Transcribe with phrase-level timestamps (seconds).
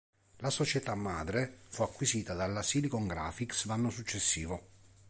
[0.37, 4.69] La società madre fu acquisita dalla Silicon Graphics l'anno successivo.